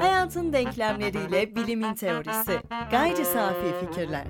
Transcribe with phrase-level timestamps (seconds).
[0.00, 2.60] Hayatın denklemleriyle bilimin teorisi.
[2.90, 4.26] Gayri safi fikirler.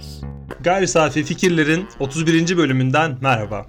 [0.61, 2.57] Gayri safi fikirlerin 31.
[2.57, 3.67] bölümünden merhaba.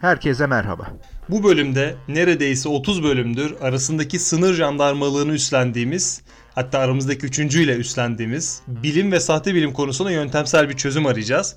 [0.00, 0.86] Herkese merhaba.
[1.28, 6.22] Bu bölümde neredeyse 30 bölümdür arasındaki sınır jandarmalığını üstlendiğimiz,
[6.54, 11.56] hatta aramızdaki üçüncüyle üstlendiğimiz bilim ve sahte bilim konusuna yöntemsel bir çözüm arayacağız.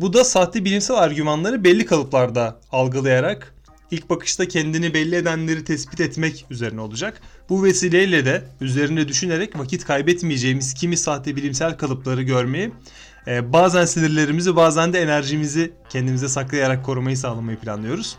[0.00, 3.54] Bu da sahte bilimsel argümanları belli kalıplarda algılayarak
[3.90, 7.20] ilk bakışta kendini belli edenleri tespit etmek üzerine olacak.
[7.48, 12.72] Bu vesileyle de üzerine düşünerek vakit kaybetmeyeceğimiz kimi sahte bilimsel kalıpları görmeyi,
[13.26, 18.16] e, bazen sinirlerimizi bazen de enerjimizi kendimize saklayarak korumayı sağlamayı planlıyoruz.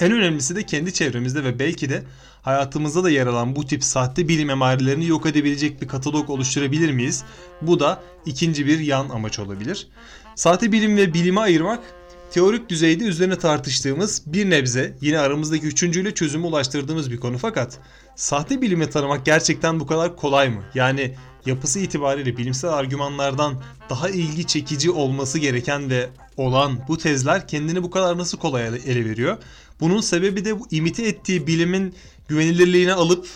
[0.00, 2.02] En önemlisi de kendi çevremizde ve belki de
[2.42, 7.24] hayatımızda da yer alan bu tip sahte bilim emarelerini yok edebilecek bir katalog oluşturabilir miyiz?
[7.62, 9.88] Bu da ikinci bir yan amaç olabilir.
[10.34, 11.80] Sahte bilim ve bilime ayırmak
[12.32, 17.78] teorik düzeyde üzerine tartıştığımız bir nebze yine aramızdaki üçüncüyle çözüme ulaştırdığımız bir konu fakat
[18.16, 20.62] sahte bilimi tanımak gerçekten bu kadar kolay mı?
[20.74, 21.14] Yani
[21.46, 27.90] yapısı itibariyle bilimsel argümanlardan daha ilgi çekici olması gereken ve olan bu tezler kendini bu
[27.90, 29.38] kadar nasıl kolay ele veriyor?
[29.80, 31.94] Bunun sebebi de bu imite ettiği bilimin
[32.28, 33.26] güvenilirliğini alıp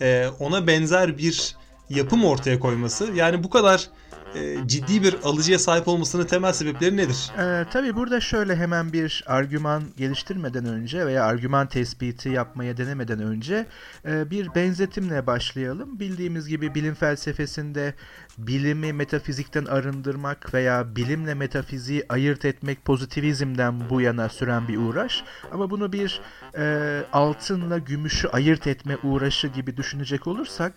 [0.00, 1.56] e, ona benzer bir
[1.90, 3.12] yapım ortaya koyması.
[3.14, 3.88] Yani bu kadar
[4.34, 7.30] e, ciddi bir alıcıya sahip olmasının temel sebepleri nedir?
[7.38, 13.66] Ee, tabii burada şöyle hemen bir argüman geliştirmeden önce veya argüman tespiti yapmaya denemeden önce
[14.04, 16.00] e, bir benzetimle başlayalım.
[16.00, 17.94] Bildiğimiz gibi bilim felsefesinde
[18.38, 25.24] bilimi metafizikten arındırmak veya bilimle metafiziği ayırt etmek pozitivizmden bu yana süren bir uğraş.
[25.52, 26.20] Ama bunu bir
[26.58, 30.72] e, altınla gümüşü ayırt etme uğraşı gibi düşünecek olursak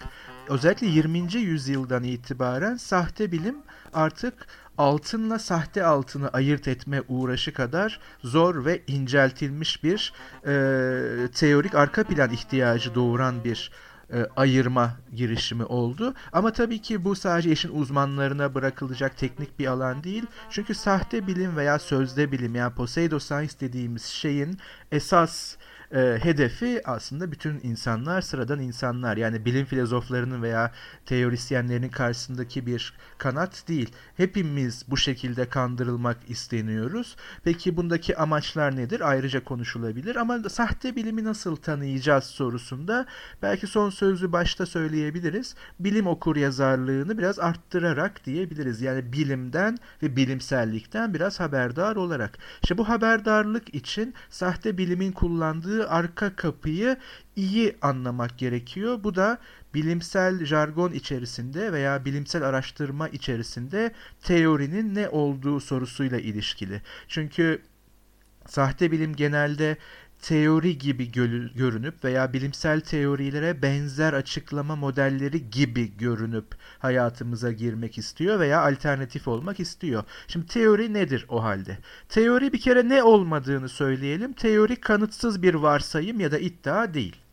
[0.49, 1.33] özellikle 20.
[1.33, 3.55] yüzyıldan itibaren sahte bilim
[3.93, 10.13] artık altınla sahte altını ayırt etme uğraşı kadar zor ve inceltilmiş bir
[10.45, 10.51] e,
[11.33, 13.71] teorik arka plan ihtiyacı doğuran bir
[14.13, 16.13] e, ayırma girişimi oldu.
[16.33, 20.25] Ama tabii ki bu sadece işin uzmanlarına bırakılacak teknik bir alan değil.
[20.49, 24.57] Çünkü sahte bilim veya sözde bilim yani pseudoscience dediğimiz şeyin
[24.91, 25.55] esas
[25.95, 29.17] e, hedefi aslında bütün insanlar, sıradan insanlar.
[29.17, 30.71] Yani bilim filozoflarının veya
[31.05, 33.91] teorisyenlerin karşısındaki bir kanat değil.
[34.17, 37.15] Hepimiz bu şekilde kandırılmak isteniyoruz.
[37.43, 39.09] Peki bundaki amaçlar nedir?
[39.09, 43.05] Ayrıca konuşulabilir ama sahte bilimi nasıl tanıyacağız sorusunda
[43.41, 45.55] belki son sözü başta söyleyebiliriz.
[45.79, 48.81] Bilim okur yazarlığını biraz arttırarak diyebiliriz.
[48.81, 52.37] Yani bilimden ve bilimsellikten biraz haberdar olarak.
[52.63, 56.97] İşte bu haberdarlık için sahte bilimin kullandığı arka kapıyı
[57.35, 59.03] iyi anlamak gerekiyor.
[59.03, 59.37] Bu da
[59.73, 63.91] bilimsel jargon içerisinde veya bilimsel araştırma içerisinde
[64.21, 66.81] teorinin ne olduğu sorusuyla ilişkili.
[67.07, 67.61] Çünkü
[68.47, 69.77] sahte bilim genelde
[70.21, 71.11] teori gibi
[71.55, 76.45] görünüp veya bilimsel teorilere benzer açıklama modelleri gibi görünüp
[76.79, 80.03] hayatımıza girmek istiyor veya alternatif olmak istiyor.
[80.27, 81.77] Şimdi teori nedir o halde?
[82.09, 84.33] Teori bir kere ne olmadığını söyleyelim.
[84.33, 87.24] Teori kanıtsız bir varsayım ya da iddia değil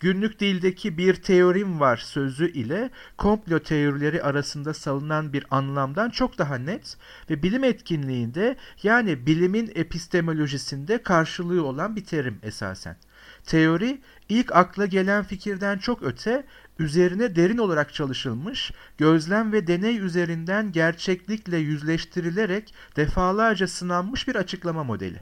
[0.00, 6.58] günlük dildeki bir teorim var sözü ile komplo teorileri arasında salınan bir anlamdan çok daha
[6.58, 6.96] net
[7.30, 12.96] ve bilim etkinliğinde yani bilimin epistemolojisinde karşılığı olan bir terim esasen.
[13.44, 16.44] Teori ilk akla gelen fikirden çok öte
[16.78, 25.20] üzerine derin olarak çalışılmış, gözlem ve deney üzerinden gerçeklikle yüzleştirilerek defalarca sınanmış bir açıklama modeli.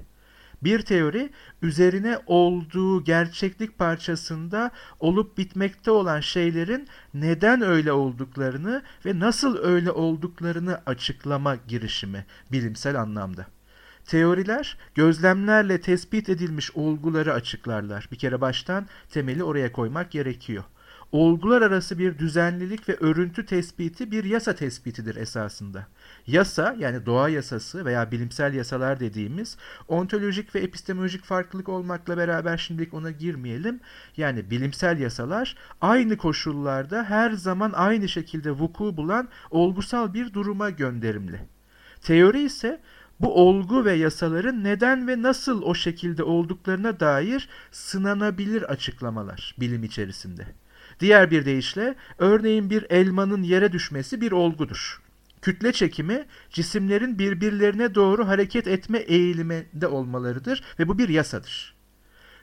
[0.63, 1.31] Bir teori
[1.63, 4.71] üzerine olduğu gerçeklik parçasında
[5.01, 13.47] olup bitmekte olan şeylerin neden öyle olduklarını ve nasıl öyle olduklarını açıklama girişimi bilimsel anlamda.
[14.05, 18.09] Teoriler gözlemlerle tespit edilmiş olguları açıklarlar.
[18.13, 20.65] Bir kere baştan temeli oraya koymak gerekiyor
[21.13, 25.87] olgular arası bir düzenlilik ve örüntü tespiti bir yasa tespitidir esasında.
[26.29, 29.57] Yasa yani doğa yasası veya bilimsel yasalar dediğimiz
[29.89, 33.81] ontolojik ve epistemolojik farklılık olmakla beraber şimdilik ona girmeyelim.
[34.17, 41.41] Yani bilimsel yasalar aynı koşullarda her zaman aynı şekilde vuku bulan olgusal bir duruma gönderimli.
[42.01, 42.81] Teori ise
[43.21, 50.47] bu olgu ve yasaların neden ve nasıl o şekilde olduklarına dair sınanabilir açıklamalar bilim içerisinde.
[51.01, 55.08] Diğer bir deyişle örneğin bir elmanın yere düşmesi bir olgudur.
[55.43, 61.79] Kütle çekimi cisimlerin birbirlerine doğru hareket etme eğiliminde olmalarıdır ve bu bir yasadır.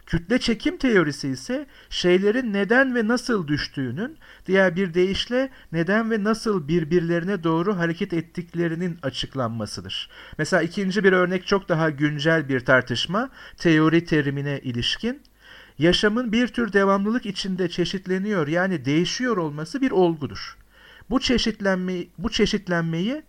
[0.06, 6.68] Kütle çekim teorisi ise şeylerin neden ve nasıl düştüğünün, diğer bir deyişle neden ve nasıl
[6.68, 10.10] birbirlerine doğru hareket ettiklerinin açıklanmasıdır.
[10.38, 15.22] Mesela ikinci bir örnek çok daha güncel bir tartışma, teori terimine ilişkin.
[15.80, 20.58] yaşamın bir tür devamlılık içinde çeşitleniyor yani değişiyor olması bir olgudur.
[21.10, 23.24] Bu çeşitlenmeyi bu çeşitlenmeyi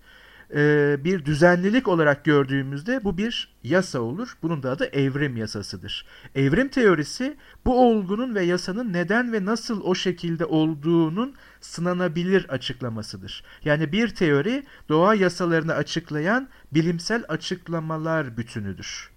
[0.55, 4.37] e, bir düzenlilik olarak gördüğümüzde bu bir yasa olur.
[4.43, 6.07] Bunun da adı evrim yasasıdır.
[6.35, 13.45] Evrim teorisi bu olgunun ve yasanın neden ve nasıl o şekilde olduğunun sınanabilir açıklamasıdır.
[13.65, 19.11] Yani bir teori doğa yasalarını açıklayan bilimsel açıklamalar bütünüdür.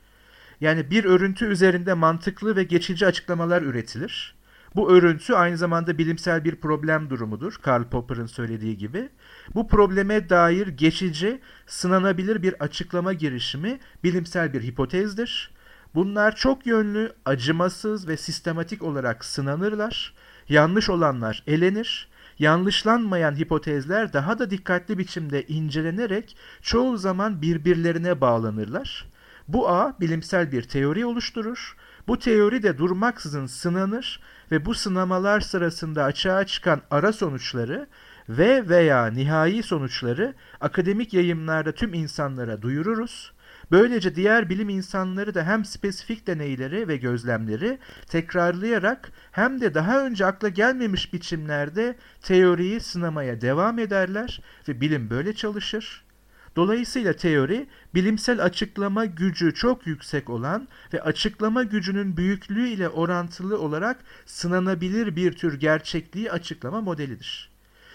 [0.61, 4.38] Yani bir örüntü üzerinde mantıklı ve geçici açıklamalar üretilir.
[4.75, 7.55] Bu örüntü aynı zamanda bilimsel bir problem durumudur.
[7.61, 9.09] Karl Popper'ın söylediği gibi.
[9.55, 15.51] Bu probleme dair geçici, sınanabilir bir açıklama girişimi bilimsel bir hipotezdir.
[15.95, 20.13] Bunlar çok yönlü, acımasız ve sistematik olarak sınanırlar.
[20.49, 22.09] Yanlış olanlar elenir.
[22.39, 29.05] Yanlışlanmayan hipotezler daha da dikkatli biçimde incelenerek çoğu zaman birbirlerine bağlanırlar.
[29.47, 31.75] Bu ağ bilimsel bir teori oluşturur.
[32.07, 34.19] Bu teori de durmaksızın sınanır
[34.51, 37.87] ve bu sınamalar sırasında açığa çıkan ara sonuçları
[38.29, 43.33] ve veya nihai sonuçları akademik yayımlarda tüm insanlara duyururuz.
[43.71, 50.25] Böylece diğer bilim insanları da hem spesifik deneyleri ve gözlemleri tekrarlayarak hem de daha önce
[50.25, 56.08] akla gelmemiş biçimlerde teoriyi sınamaya devam ederler ve bilim böyle çalışır.
[56.55, 63.99] Dolayısıyla teori, bilimsel açıklama gücü çok yüksek olan ve açıklama gücünün büyüklüğü ile orantılı olarak
[64.25, 67.49] sınanabilir bir tür gerçekliği açıklama modelidir.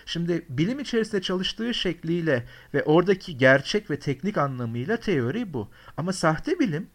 [0.07, 5.69] Şimdi bilim içerisinde çalıştığı şekliyle ve oradaki gerçek ve teknik anlamıyla teori bu.
[5.97, 6.87] Ama sahte bilim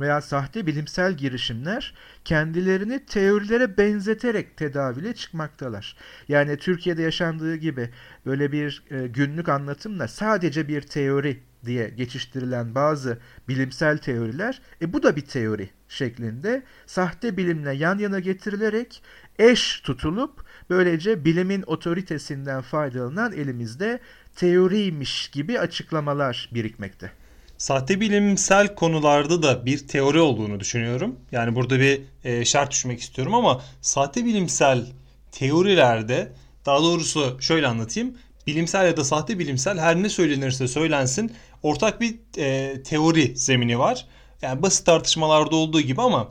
[0.00, 5.96] veya sahte bilimsel girişimler kendilerini teorilere benzeterek tedavile çıkmaktalar.
[6.28, 7.90] Yani Türkiye'de yaşandığı gibi
[8.26, 13.18] böyle bir e, günlük anlatımla sadece bir teori diye geçiştirilen bazı
[13.48, 19.02] bilimsel teoriler, e bu da bir teori şeklinde sahte bilimle yan yana getirilerek
[19.38, 24.00] eş tutulup böylece bilimin otoritesinden faydalanan elimizde
[24.36, 27.10] teoriymiş gibi açıklamalar birikmekte.
[27.58, 31.16] Sahte bilimsel konularda da bir teori olduğunu düşünüyorum.
[31.32, 34.86] Yani burada bir e, şart düşmek istiyorum ama sahte bilimsel
[35.32, 36.32] teorilerde
[36.66, 38.16] daha doğrusu şöyle anlatayım.
[38.46, 41.32] Bilimsel ya da sahte bilimsel her ne söylenirse söylensin
[41.62, 44.06] ortak bir e, teori zemini var.
[44.42, 46.28] Yani basit tartışmalarda olduğu gibi ama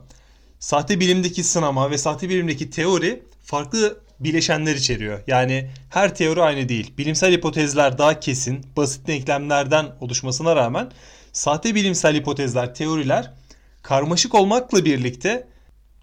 [0.59, 5.19] sahte bilimdeki sınama ve sahte bilimdeki teori farklı bileşenler içeriyor.
[5.27, 6.93] Yani her teori aynı değil.
[6.97, 10.91] Bilimsel hipotezler daha kesin, basit denklemlerden oluşmasına rağmen
[11.37, 13.33] sahte bilimsel hipotezler, teoriler
[13.81, 15.47] karmaşık olmakla birlikte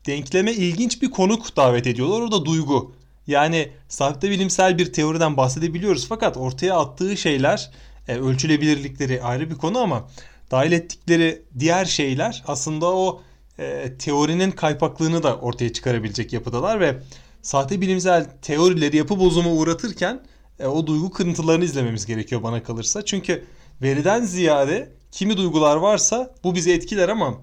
[0.07, 2.21] denkleme ilginç bir konuk davet ediyorlar.
[2.21, 2.95] O da duygu.
[3.27, 7.71] Yani sahte bilimsel bir teoriden bahsedebiliyoruz fakat ortaya attığı şeyler
[8.09, 10.09] e, ölçülebilirlikleri ayrı bir konu ama
[10.51, 13.23] dahil ettikleri diğer şeyler aslında o
[13.59, 16.97] e, teorinin kaypaklığını da ortaya çıkarabilecek yapıdalar ve
[17.43, 20.21] sahte bilimsel teorileri yapı bozuma uğratırken
[20.61, 23.05] e, o duygu kırıntılarını izlememiz gerekiyor bana kalırsa.
[23.05, 23.45] Çünkü
[23.83, 27.40] veriden ziyade kimi duygular varsa bu bizi etkiler ama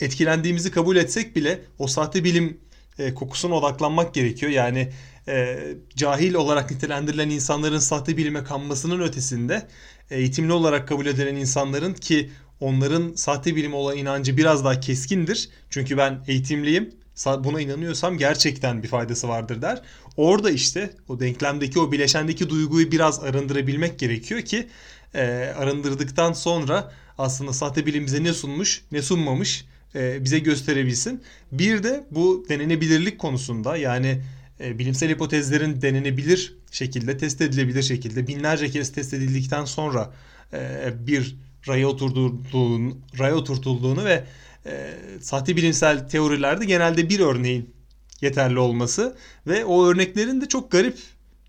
[0.00, 2.60] etkilendiğimizi kabul etsek bile o sahte bilim
[2.98, 4.52] e, kokusuna odaklanmak gerekiyor.
[4.52, 4.92] Yani
[5.28, 5.58] e,
[5.96, 9.66] cahil olarak nitelendirilen insanların sahte bilime kanmasının ötesinde
[10.10, 12.30] eğitimli olarak kabul edilen insanların ki
[12.60, 15.48] onların sahte bilim olan inancı biraz daha keskindir.
[15.70, 16.94] Çünkü ben eğitimliyim
[17.38, 19.82] buna inanıyorsam gerçekten bir faydası vardır der.
[20.16, 24.68] Orada işte o denklemdeki o bileşendeki duyguyu biraz arındırabilmek gerekiyor ki
[25.14, 31.22] e, arındırdıktan sonra aslında sahte bilim bize ne sunmuş ne sunmamış e, bize gösterebilsin.
[31.52, 34.22] Bir de bu denenebilirlik konusunda yani
[34.60, 40.12] e, bilimsel hipotezlerin denenebilir şekilde test edilebilir şekilde binlerce kez test edildikten sonra
[40.52, 41.36] e, bir
[41.68, 44.24] raya oturtulduğunu, raya oturtulduğunu ve
[44.66, 47.74] e, sahte bilimsel teorilerde genelde bir örneğin
[48.20, 49.16] yeterli olması
[49.46, 50.98] ve o örneklerin de çok garip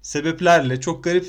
[0.02, 1.28] sebeplerle, çok garip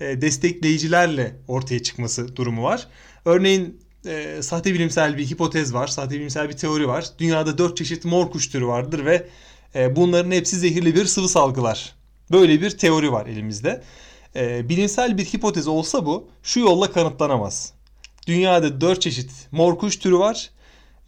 [0.00, 2.86] destekleyicilerle ortaya çıkması durumu var.
[3.24, 7.04] Örneğin e, sahte bilimsel bir hipotez var, sahte bilimsel bir teori var.
[7.18, 9.26] Dünyada dört çeşit mor kuş türü vardır ve
[9.74, 11.94] e, bunların hepsi zehirli bir sıvı salgılar.
[12.32, 13.82] Böyle bir teori var elimizde.
[14.36, 17.72] E, bilimsel bir hipotez olsa bu şu yolla kanıtlanamaz.
[18.26, 20.50] Dünyada dört çeşit mor kuş türü var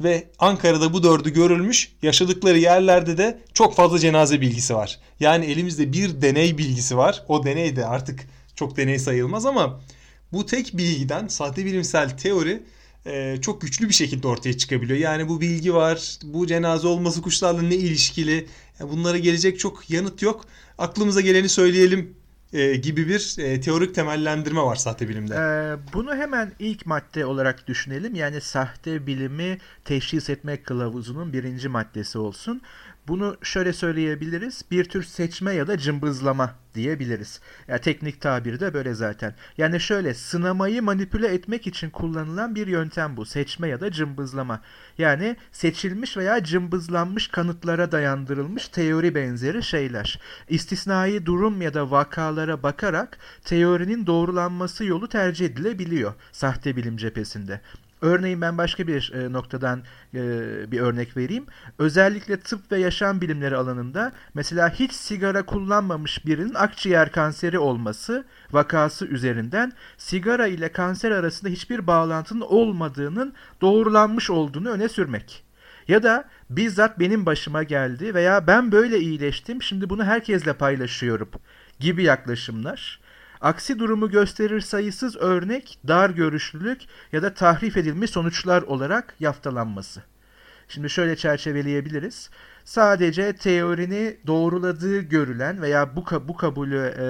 [0.00, 1.92] ve Ankara'da bu dördü görülmüş.
[2.02, 4.98] Yaşadıkları yerlerde de çok fazla cenaze bilgisi var.
[5.20, 7.24] Yani elimizde bir deney bilgisi var.
[7.28, 9.80] O deney de artık çok deney sayılmaz ama
[10.32, 12.62] bu tek bilgiden sahte bilimsel teori
[13.06, 14.98] e, çok güçlü bir şekilde ortaya çıkabiliyor.
[14.98, 18.46] Yani bu bilgi var, bu cenaze olması kuşlarla ne ilişkili?
[18.80, 20.44] Yani bunlara gelecek çok yanıt yok.
[20.78, 22.14] Aklımıza geleni söyleyelim
[22.52, 25.34] e, gibi bir e, teorik temellendirme var sahte bilimde.
[25.34, 28.14] Ee, bunu hemen ilk madde olarak düşünelim.
[28.14, 32.62] Yani sahte bilimi teşhis etmek kılavuzunun birinci maddesi olsun.
[33.08, 34.64] Bunu şöyle söyleyebiliriz.
[34.70, 37.40] Bir tür seçme ya da cımbızlama diyebiliriz.
[37.68, 39.34] Yani teknik tabiri de böyle zaten.
[39.58, 43.24] Yani şöyle sınamayı manipüle etmek için kullanılan bir yöntem bu.
[43.24, 44.60] Seçme ya da cımbızlama.
[44.98, 50.20] Yani seçilmiş veya cımbızlanmış kanıtlara dayandırılmış teori benzeri şeyler.
[50.48, 57.60] İstisnai durum ya da vakalara bakarak teorinin doğrulanması yolu tercih edilebiliyor sahte bilim cephesinde.
[58.02, 59.82] Örneğin ben başka bir e, noktadan
[60.14, 60.20] e,
[60.72, 61.46] bir örnek vereyim.
[61.78, 69.06] Özellikle tıp ve yaşam bilimleri alanında mesela hiç sigara kullanmamış birinin akciğer kanseri olması vakası
[69.06, 75.44] üzerinden sigara ile kanser arasında hiçbir bağlantının olmadığının doğrulanmış olduğunu öne sürmek.
[75.88, 81.28] Ya da bizzat benim başıma geldi veya ben böyle iyileştim şimdi bunu herkesle paylaşıyorum
[81.80, 83.01] gibi yaklaşımlar
[83.42, 86.80] Aksi durumu gösterir sayısız örnek dar görüşlülük
[87.12, 90.02] ya da tahrif edilmiş sonuçlar olarak yaftalanması.
[90.68, 92.30] Şimdi şöyle çerçeveleyebiliriz.
[92.64, 97.00] Sadece teorini doğruladığı görülen veya bu, bu kabulü e,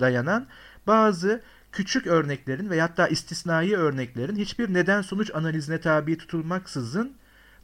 [0.00, 0.46] dayanan
[0.86, 7.12] bazı küçük örneklerin veya hatta istisnai örneklerin hiçbir neden sonuç analizine tabi tutulmaksızın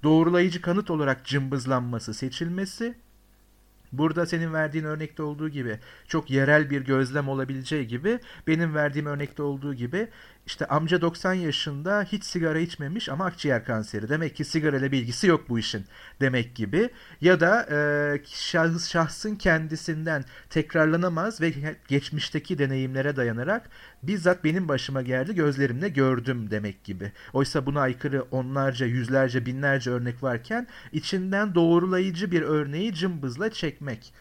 [0.02, 2.94] doğrulayıcı kanıt olarak cımbızlanması, seçilmesi
[3.92, 5.78] Burada senin verdiğin örnekte olduğu gibi
[6.08, 10.08] çok yerel bir gözlem olabileceği gibi benim verdiğim örnekte olduğu gibi
[10.48, 14.08] işte amca 90 yaşında hiç sigara içmemiş ama akciğer kanseri.
[14.08, 15.84] Demek ki sigara ile bilgisi yok bu işin
[16.20, 16.90] demek gibi.
[17.20, 17.78] Ya da e,
[18.24, 21.52] şahıs şahsın kendisinden tekrarlanamaz ve
[21.88, 23.70] geçmişteki deneyimlere dayanarak
[24.02, 27.12] bizzat benim başıma geldi gözlerimle gördüm demek gibi.
[27.32, 34.12] Oysa buna aykırı onlarca, yüzlerce, binlerce örnek varken içinden doğrulayıcı bir örneği cımbızla çekmek.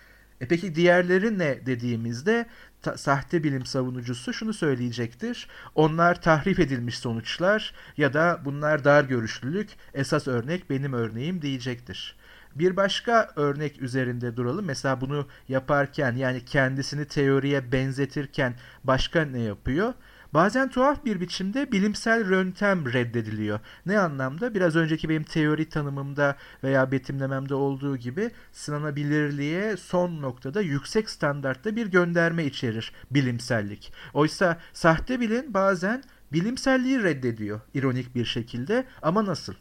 [0.41, 2.45] E peki diğerleri ne dediğimizde
[2.81, 5.47] ta- sahte bilim savunucusu şunu söyleyecektir.
[5.75, 12.15] Onlar tahrif edilmiş sonuçlar ya da bunlar dar görüşlülük, esas örnek benim örneğim diyecektir.
[12.55, 14.65] Bir başka örnek üzerinde duralım.
[14.65, 19.93] Mesela bunu yaparken yani kendisini teoriye benzetirken başka ne yapıyor?
[20.33, 23.59] Bazen tuhaf bir biçimde bilimsel yöntem reddediliyor.
[23.85, 24.53] Ne anlamda?
[24.53, 31.87] Biraz önceki benim teori tanımımda veya betimlememde olduğu gibi sınanabilirliğe son noktada yüksek standartta bir
[31.87, 33.93] gönderme içerir bilimsellik.
[34.13, 36.03] Oysa sahte bilim bazen
[36.33, 39.53] bilimselliği reddediyor ironik bir şekilde ama nasıl?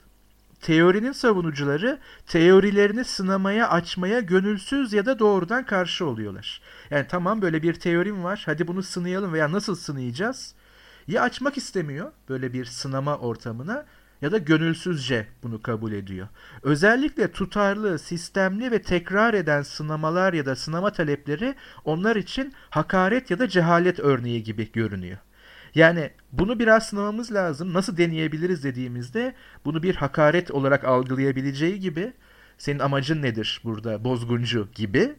[0.61, 6.61] Teorinin savunucuları teorilerini sınamaya açmaya gönülsüz ya da doğrudan karşı oluyorlar.
[6.91, 10.55] Yani tamam böyle bir teorim var hadi bunu sınayalım veya nasıl sınayacağız?
[11.07, 13.87] Ya açmak istemiyor böyle bir sınama ortamına
[14.23, 16.29] ya da gönülsüzce bunu kabul ediyor.
[16.63, 23.39] Özellikle tutarlı, sistemli ve tekrar eden sınamalar ya da sınama talepleri onlar için hakaret ya
[23.39, 25.19] da cehalet örneği gibi görünüyor.
[25.77, 27.75] Yani bunu biraz sınamamız lazım.
[27.75, 32.13] Nasıl deneyebiliriz dediğimizde bunu bir hakaret olarak algılayabileceği gibi
[32.59, 35.15] senin amacın nedir burada bozguncu gibi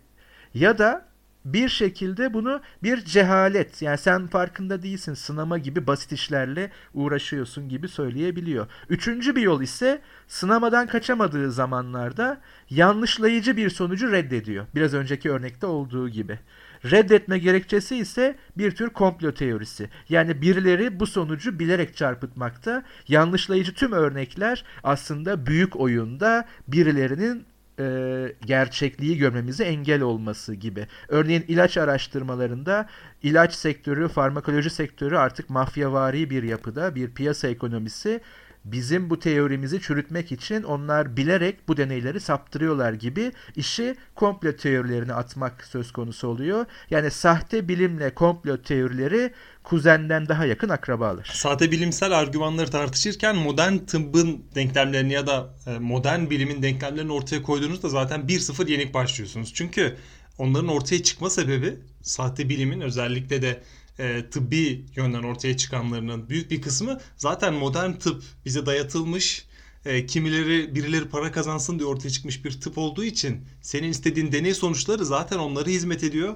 [0.54, 1.06] ya da
[1.46, 7.88] bir şekilde bunu bir cehalet yani sen farkında değilsin sınama gibi basit işlerle uğraşıyorsun gibi
[7.88, 8.68] söyleyebiliyor.
[8.90, 14.66] Üçüncü bir yol ise sınamadan kaçamadığı zamanlarda yanlışlayıcı bir sonucu reddediyor.
[14.76, 16.40] Biraz önceki örnekte olduğu gibi.
[16.86, 19.90] Reddetme gerekçesi ise bir tür komplo teorisi.
[20.10, 22.84] Yani birileri bu sonucu bilerek çarpıtmakta.
[23.08, 27.46] Yanlışlayıcı tüm örnekler aslında büyük oyunda birilerinin
[27.80, 30.88] e, gerçekliği görmemize engel olması gibi.
[31.08, 32.90] Örneğin ilaç araştırmalarında
[33.24, 38.22] ilaç sektörü, farmakoloji sektörü artık mafyavari bir yapıda, bir piyasa ekonomisi
[38.72, 45.66] bizim bu teorimizi çürütmek için onlar bilerek bu deneyleri saptırıyorlar gibi işi komplo teorilerine atmak
[45.66, 46.66] söz konusu oluyor.
[46.90, 49.34] Yani sahte bilimle komplo teorileri
[49.64, 51.30] kuzenden daha yakın akrabalar.
[51.34, 57.90] Sahte bilimsel argümanları tartışırken modern tıbbın denklemlerini ya da e, modern bilimin denklemlerini ortaya koyduğunuzda
[57.90, 59.54] zaten 1-0 yenik başlıyorsunuz.
[59.54, 59.96] Çünkü
[60.38, 63.62] onların ortaya çıkma sebebi sahte bilimin özellikle de
[64.00, 69.46] e, tıbbi yönden ortaya çıkanlarının büyük bir kısmı zaten modern tıp bize dayatılmış
[69.86, 74.54] e, kimileri birileri para kazansın diye ortaya çıkmış bir tıp olduğu için senin istediğin deney
[74.54, 76.36] sonuçları zaten onlara hizmet ediyor.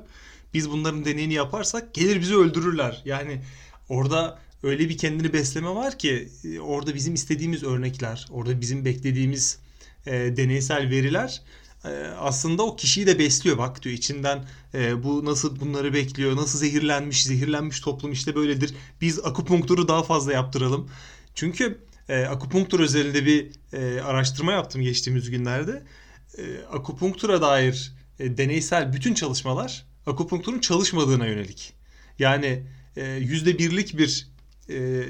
[0.54, 3.02] Biz bunların deneyini yaparsak gelir bizi öldürürler.
[3.06, 3.42] Yani
[3.90, 9.60] orada öyle bir kendini besleme var ki e, orada bizim istediğimiz örnekler, orada bizim beklediğimiz
[10.06, 11.42] e, deneysel veriler
[12.20, 13.58] aslında o kişiyi de besliyor.
[13.58, 18.76] Bak diyor içinden e, bu nasıl bunları bekliyor, nasıl zehirlenmiş, zehirlenmiş toplum işte böyledir.
[19.02, 20.90] Biz akupunkturu daha fazla yaptıralım.
[21.36, 25.84] Çünkü e, akupunktur özelinde bir e, araştırma yaptım geçtiğimiz günlerde.
[26.38, 31.74] E, akupunktura dair e, deneysel bütün çalışmalar akupunkturun çalışmadığına yönelik.
[32.20, 32.64] Yani
[32.96, 34.28] e, yüzde birlik bir
[34.70, 35.04] e,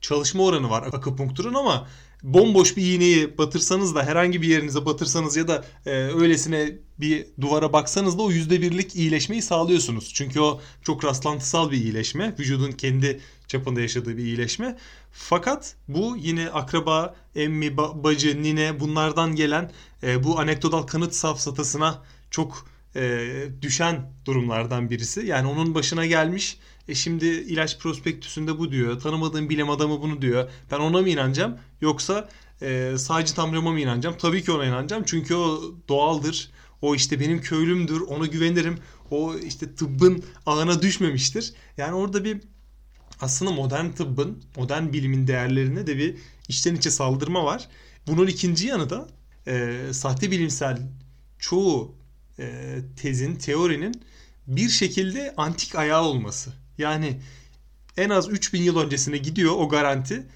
[0.00, 1.88] çalışma oranı var akupunkturun ama
[2.22, 7.72] bomboş bir iğneyi batırsanız da herhangi bir yerinize batırsanız ya da e, öylesine bir duvara
[7.72, 10.10] baksanız da o yüzde birlik iyileşmeyi sağlıyorsunuz.
[10.14, 12.34] Çünkü o çok rastlantısal bir iyileşme.
[12.38, 14.76] Vücudun kendi çapında yaşadığı bir iyileşme.
[15.12, 19.70] Fakat bu yine akraba, emmi, bacı, nine bunlardan gelen
[20.02, 23.30] e, bu anekdotal kanıt safsatasına çok e,
[23.62, 25.26] düşen durumlardan birisi.
[25.26, 26.58] Yani onun başına gelmiş.
[26.88, 29.00] E şimdi ilaç prospektüsünde bu diyor.
[29.00, 30.50] Tanımadığım bilim adamı bunu diyor.
[30.70, 31.58] Ben ona mı inanacağım?
[31.80, 32.28] Yoksa
[32.62, 34.16] e, sadece Tanrı'ma mı inanacağım?
[34.18, 35.02] Tabii ki ona inanacağım.
[35.06, 36.50] Çünkü o doğaldır.
[36.82, 38.00] O işte benim köylümdür.
[38.00, 38.78] Ona güvenirim.
[39.10, 41.52] O işte tıbbın ağına düşmemiştir.
[41.76, 42.40] Yani orada bir
[43.20, 46.16] aslında modern tıbbın, modern bilimin değerlerine de bir
[46.48, 47.68] içten içe saldırma var.
[48.06, 49.08] Bunun ikinci yanı da
[49.46, 50.78] e, sahte bilimsel
[51.38, 51.94] çoğu
[52.38, 54.02] e, tezin, teorinin
[54.46, 56.52] bir şekilde antik ayağı olması.
[56.78, 57.20] Yani
[57.96, 60.26] en az 3000 yıl öncesine gidiyor o garanti.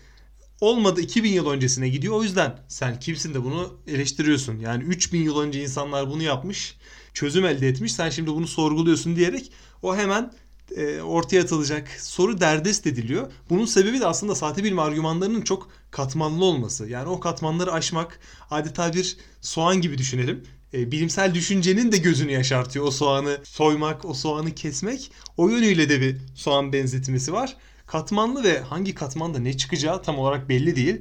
[0.60, 2.14] Olmadı 2000 yıl öncesine gidiyor.
[2.14, 4.58] O yüzden sen kimsin de bunu eleştiriyorsun.
[4.58, 6.76] Yani 3000 yıl önce insanlar bunu yapmış,
[7.14, 7.92] çözüm elde etmiş.
[7.92, 10.32] Sen şimdi bunu sorguluyorsun diyerek o hemen
[10.76, 13.32] e, ortaya atılacak soru derdest ediliyor.
[13.50, 16.88] Bunun sebebi de aslında sahte bilim argümanlarının çok katmanlı olması.
[16.88, 18.20] Yani o katmanları aşmak
[18.50, 20.44] adeta bir soğan gibi düşünelim.
[20.74, 25.12] E, bilimsel düşüncenin de gözünü yaşartıyor o soğanı soymak, o soğanı kesmek.
[25.36, 27.56] O yönüyle de bir soğan benzetmesi var.
[27.86, 31.00] Katmanlı ve hangi katmanda ne çıkacağı tam olarak belli değil.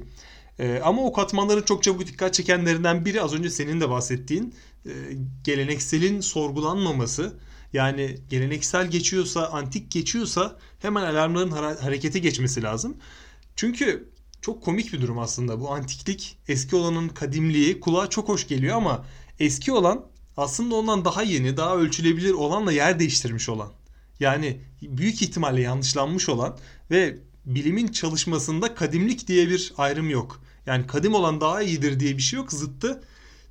[0.58, 4.54] E, ama o katmanların çok çabuk dikkat çekenlerinden biri az önce senin de bahsettiğin
[4.86, 4.90] e,
[5.44, 7.38] gelenekselin sorgulanmaması
[7.72, 12.96] yani geleneksel geçiyorsa, antik geçiyorsa hemen alarmların harekete geçmesi lazım.
[13.56, 14.08] Çünkü
[14.42, 15.60] çok komik bir durum aslında.
[15.60, 19.04] Bu antiklik, eski olanın kadimliği kulağa çok hoş geliyor ama
[19.38, 23.72] eski olan aslında ondan daha yeni, daha ölçülebilir olanla yer değiştirmiş olan.
[24.20, 26.58] Yani büyük ihtimalle yanlışlanmış olan
[26.90, 30.42] ve bilimin çalışmasında kadimlik diye bir ayrım yok.
[30.66, 32.52] Yani kadim olan daha iyidir diye bir şey yok.
[32.52, 33.02] Zıttı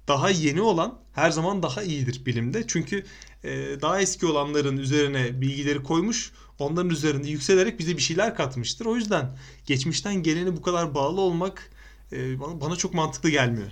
[0.07, 2.63] daha yeni olan her zaman daha iyidir bilimde.
[2.67, 3.05] Çünkü
[3.43, 3.49] e,
[3.81, 8.85] daha eski olanların üzerine bilgileri koymuş, onların üzerinde yükselerek bize bir şeyler katmıştır.
[8.85, 11.71] O yüzden geçmişten geleni bu kadar bağlı olmak
[12.11, 13.71] e, bana çok mantıklı gelmiyor.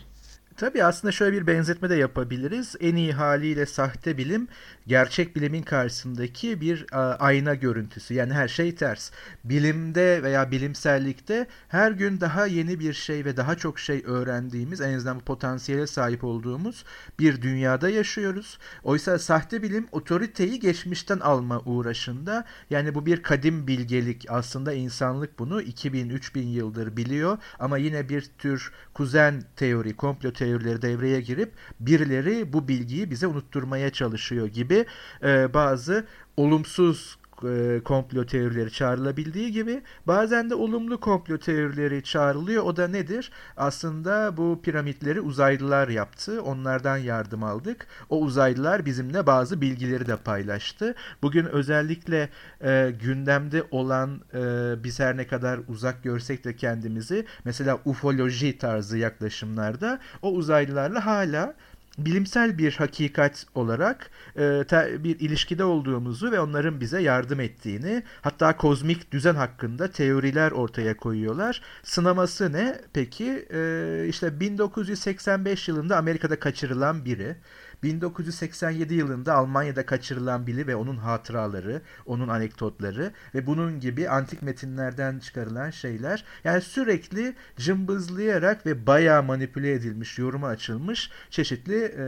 [0.60, 2.76] Tabii aslında şöyle bir benzetme de yapabiliriz.
[2.80, 4.48] En iyi haliyle sahte bilim
[4.88, 6.86] gerçek bilimin karşısındaki bir
[7.20, 8.14] ayna görüntüsü.
[8.14, 9.12] Yani her şey ters.
[9.44, 14.94] Bilimde veya bilimsellikte her gün daha yeni bir şey ve daha çok şey öğrendiğimiz, en
[14.94, 16.86] azından bu potansiyele sahip olduğumuz
[17.20, 18.58] bir dünyada yaşıyoruz.
[18.84, 22.46] Oysa sahte bilim otoriteyi geçmişten alma uğraşında.
[22.70, 24.26] Yani bu bir kadim bilgelik.
[24.30, 31.22] Aslında insanlık bunu 2000-3000 yıldır biliyor ama yine bir tür kuzen teori, komplo teorileri devreye
[31.22, 34.86] girip birileri bu bilgiyi bize unutturmaya çalışıyor gibi
[35.24, 36.06] e, bazı
[36.38, 42.64] olumsuz e, komplo teorileri çağrılabildiği gibi bazen de olumlu komplo teorileri çağrılıyor.
[42.64, 43.32] O da nedir?
[43.58, 46.42] Aslında bu piramitleri uzaylılar yaptı.
[46.42, 47.88] Onlardan yardım aldık.
[48.10, 50.96] O uzaylılar bizimle bazı bilgileri de paylaştı.
[51.22, 52.30] Bugün özellikle
[52.62, 58.98] e, gündemde olan e, biz her ne kadar uzak görsek de kendimizi mesela ufoloji tarzı
[58.98, 61.56] yaklaşımlarda o uzaylılarla hala
[62.06, 68.58] bilimsel bir hakikat olarak e, te, bir ilişkide olduğumuzu ve onların bize yardım ettiğini hatta
[68.58, 71.62] kozmik düzen hakkında teoriler ortaya koyuyorlar.
[71.84, 72.82] Sınaması ne?
[72.94, 77.36] Peki e, işte 1985 yılında Amerika'da kaçırılan biri
[77.84, 85.20] 1987 yılında Almanya'da kaçırılan biri ve onun hatıraları, onun anekdotları ve bunun gibi antik metinlerden
[85.20, 92.00] çıkarılan şeyler yani sürekli cımbızlayarak ve bayağı manipüle edilmiş, yoruma açılmış çeşitli e,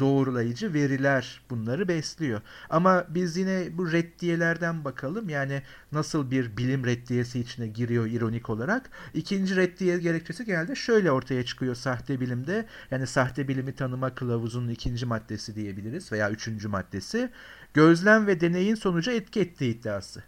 [0.00, 2.40] doğrulayıcı veriler bunları besliyor.
[2.70, 5.28] Ama biz yine bu reddiyelerden bakalım.
[5.28, 5.62] Yani
[5.92, 8.90] nasıl bir bilim reddiyesi içine giriyor ironik olarak.
[9.14, 10.76] İkinci reddiye gerekçesi geldi.
[10.76, 12.66] Şöyle ortaya çıkıyor sahte bilimde.
[12.90, 17.30] Yani sahte bilimi tanıma kılavuzunun ikinci maddesi diyebiliriz veya üçüncü maddesi.
[17.74, 20.22] Gözlem ve deneyin sonucu etki ettiği iddiası.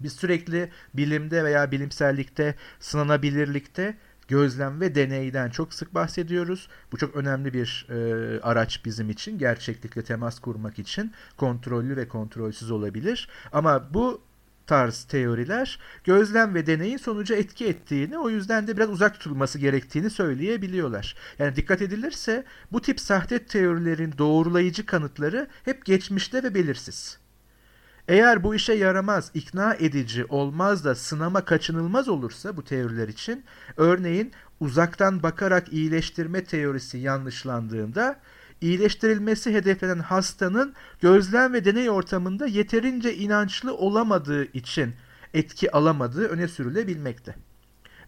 [0.00, 3.96] Biz sürekli bilimde veya bilimsellikte, sınanabilirlikte
[4.28, 6.68] gözlem ve deneyden çok sık bahsediyoruz.
[6.92, 9.38] Bu çok önemli bir e, araç bizim için.
[9.38, 13.28] Gerçeklikle temas kurmak için kontrollü ve kontrolsüz olabilir.
[13.52, 14.25] Ama bu
[14.66, 20.10] tarz teoriler gözlem ve deneyin sonucu etki ettiğini o yüzden de biraz uzak tutulması gerektiğini
[20.10, 21.16] söyleyebiliyorlar.
[21.38, 27.18] Yani dikkat edilirse bu tip sahte teorilerin doğrulayıcı kanıtları hep geçmişte ve belirsiz.
[28.08, 33.44] Eğer bu işe yaramaz, ikna edici olmaz da sınama kaçınılmaz olursa bu teoriler için,
[33.76, 38.20] örneğin uzaktan bakarak iyileştirme teorisi yanlışlandığında
[38.60, 44.94] iyileştirilmesi hedeflenen hastanın gözlem ve deney ortamında yeterince inançlı olamadığı için
[45.34, 47.34] etki alamadığı öne sürülebilmekte.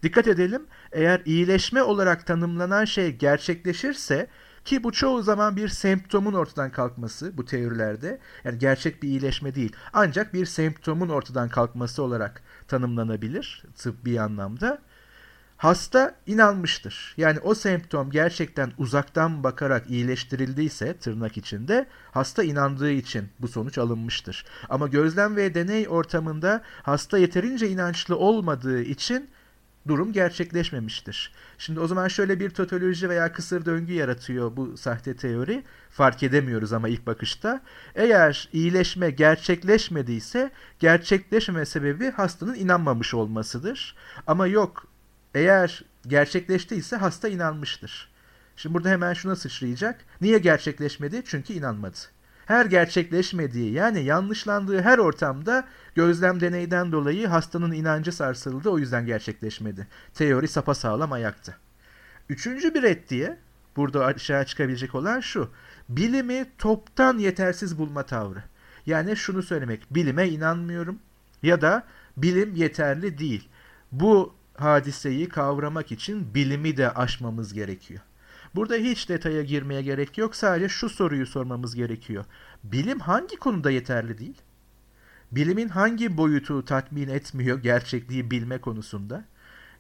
[0.03, 4.29] Dikkat edelim eğer iyileşme olarak tanımlanan şey gerçekleşirse
[4.65, 9.73] ki bu çoğu zaman bir semptomun ortadan kalkması bu teorilerde yani gerçek bir iyileşme değil
[9.93, 14.79] ancak bir semptomun ortadan kalkması olarak tanımlanabilir tıbbi anlamda.
[15.59, 17.15] Hasta inanmıştır.
[17.17, 24.45] Yani o semptom gerçekten uzaktan bakarak iyileştirildiyse tırnak içinde hasta inandığı için bu sonuç alınmıştır.
[24.69, 29.31] Ama gözlem ve deney ortamında hasta yeterince inançlı olmadığı için
[29.89, 31.33] durum gerçekleşmemiştir.
[31.59, 35.65] Şimdi o zaman şöyle bir totoloji veya kısır döngü yaratıyor bu sahte teori.
[35.91, 37.61] Fark edemiyoruz ama ilk bakışta.
[37.95, 43.97] Eğer iyileşme gerçekleşmediyse gerçekleşmeme sebebi hastanın inanmamış olmasıdır.
[44.27, 44.87] Ama yok
[45.35, 48.11] eğer gerçekleştiyse hasta inanmıştır.
[48.57, 50.01] Şimdi burada hemen şuna sıçrayacak.
[50.21, 51.23] Niye gerçekleşmedi?
[51.27, 51.97] Çünkü inanmadı.
[52.47, 59.87] Her gerçekleşmediği yani yanlışlandığı her ortamda gözlem deneyden dolayı hastanın inancı sarsıldı o yüzden gerçekleşmedi.
[60.15, 61.55] Teori sapasağlam ayakta.
[62.29, 63.39] Üçüncü bir ettiye
[63.77, 65.51] burada aşağı çıkabilecek olan şu.
[65.89, 68.43] Bilimi toptan yetersiz bulma tavrı.
[68.87, 70.99] Yani şunu söylemek bilime inanmıyorum
[71.43, 71.85] ya da
[72.17, 73.49] bilim yeterli değil.
[73.93, 78.01] Bu hadiseyi kavramak için bilimi de aşmamız gerekiyor.
[78.55, 80.37] Burada hiç detaya girmeye gerek yok.
[80.37, 82.25] Sadece şu soruyu sormamız gerekiyor.
[82.65, 84.43] Bilim hangi konuda yeterli değil?
[85.33, 89.25] Bilimin hangi boyutu tatmin etmiyor gerçekliği bilme konusunda?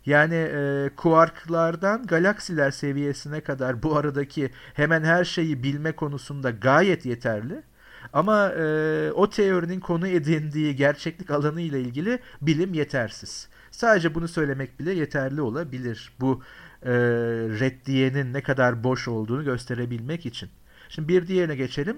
[0.07, 7.63] Yani e, kuarklardan galaksiler seviyesine kadar bu aradaki hemen her şeyi bilme konusunda gayet yeterli.
[8.13, 13.49] Ama e, o teorinin konu edindiği gerçeklik alanı ile ilgili bilim yetersiz.
[13.71, 16.13] Sadece bunu söylemek bile yeterli olabilir.
[16.21, 16.43] Bu
[16.83, 16.93] e,
[17.61, 20.49] reddiyenin ne kadar boş olduğunu gösterebilmek için.
[20.89, 21.97] Şimdi bir diğerine geçelim.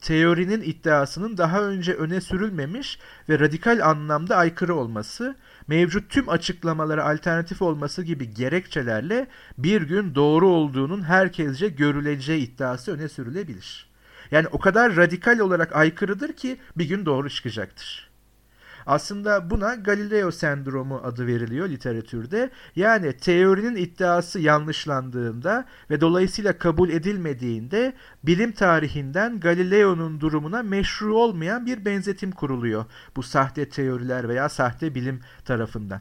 [0.00, 7.62] Teorinin iddiasının daha önce öne sürülmemiş ve radikal anlamda aykırı olması, mevcut tüm açıklamalara alternatif
[7.62, 9.26] olması gibi gerekçelerle
[9.58, 13.88] bir gün doğru olduğunun herkesce görüleceği iddiası öne sürülebilir.
[14.30, 18.07] Yani o kadar radikal olarak aykırıdır ki bir gün doğru çıkacaktır.
[18.88, 22.50] Aslında buna Galileo sendromu adı veriliyor literatürde.
[22.76, 31.84] Yani teorinin iddiası yanlışlandığında ve dolayısıyla kabul edilmediğinde bilim tarihinden Galileo'nun durumuna meşru olmayan bir
[31.84, 32.84] benzetim kuruluyor
[33.16, 36.00] bu sahte teoriler veya sahte bilim tarafından.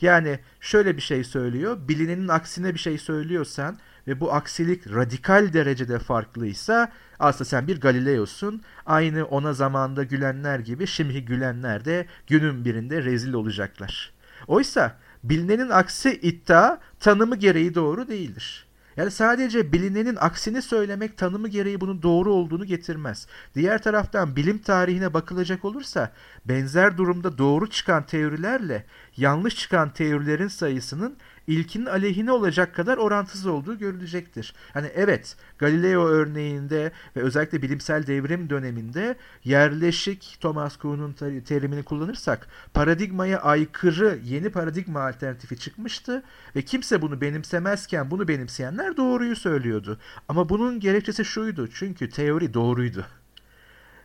[0.00, 5.98] Yani şöyle bir şey söylüyor, bilinenin aksine bir şey söylüyorsan ve bu aksilik radikal derecede
[5.98, 8.62] farklıysa aslında sen bir Galileo'sun.
[8.86, 14.12] Aynı ona zamanda gülenler gibi şimdi gülenler de günün birinde rezil olacaklar.
[14.46, 18.66] Oysa bilinenin aksi iddia tanımı gereği doğru değildir.
[18.96, 23.26] Yani sadece bilinenin aksini söylemek tanımı gereği bunun doğru olduğunu getirmez.
[23.54, 26.12] Diğer taraftan bilim tarihine bakılacak olursa
[26.44, 28.84] benzer durumda doğru çıkan teorilerle
[29.16, 34.54] yanlış çıkan teorilerin sayısının ilkinin aleyhine olacak kadar orantısız olduğu görülecektir.
[34.74, 43.40] Yani evet Galileo örneğinde ve özellikle bilimsel devrim döneminde yerleşik Thomas Kuhn'un terimini kullanırsak paradigmaya
[43.40, 46.22] aykırı yeni paradigma alternatifi çıkmıştı
[46.56, 49.98] ve kimse bunu benimsemezken bunu benimseyenler doğruyu söylüyordu.
[50.28, 53.06] Ama bunun gerekçesi şuydu çünkü teori doğruydu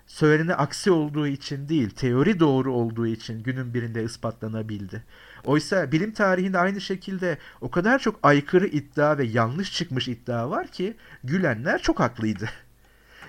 [0.08, 5.04] söylene aksi olduğu için değil, teori doğru olduğu için günün birinde ispatlanabildi.
[5.44, 10.68] Oysa bilim tarihinde aynı şekilde o kadar çok aykırı iddia ve yanlış çıkmış iddia var
[10.68, 12.50] ki gülenler çok haklıydı.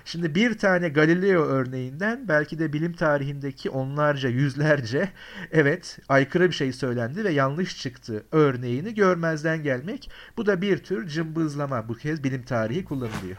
[0.05, 5.09] Şimdi bir tane Galileo örneğinden belki de bilim tarihindeki onlarca, yüzlerce
[5.51, 10.11] evet aykırı bir şey söylendi ve yanlış çıktı örneğini görmezden gelmek.
[10.37, 11.89] Bu da bir tür cımbızlama.
[11.89, 13.37] Bu kez bilim tarihi kullanılıyor.